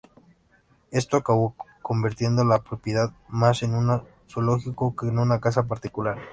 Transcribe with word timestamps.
Esto 0.89 1.15
acabó 1.17 1.53
convirtiendo 1.83 2.43
la 2.43 2.63
propiedad 2.63 3.11
más 3.27 3.61
en 3.61 3.75
un 3.75 4.01
zoológico 4.27 4.95
que 4.95 5.07
en 5.07 5.19
una 5.19 5.39
casa 5.39 5.67
particular. 5.67 6.17